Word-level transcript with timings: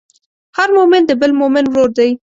هر 0.57 0.69
مؤمن 0.77 1.01
د 1.05 1.11
بل 1.21 1.31
مؤمن 1.41 1.65
ورور 1.67 1.89
دی. 1.97 2.09